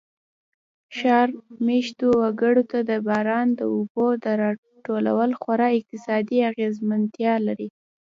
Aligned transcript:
ښار 0.97 1.29
مېشتو 1.65 2.07
وګړو 2.21 2.63
ته 2.71 2.79
د 2.89 2.91
باران 3.07 3.47
د 3.59 3.61
اوبو 3.73 4.05
را 4.41 4.49
ټول 4.85 5.05
خورا 5.41 5.67
اقتصادي 5.79 6.37
اغېزمنتیا 6.51 7.33
لري. 7.47 7.69